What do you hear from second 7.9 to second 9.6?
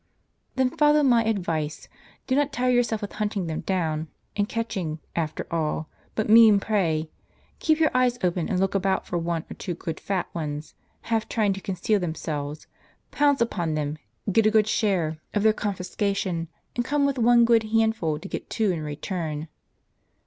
eyes open and look about for one or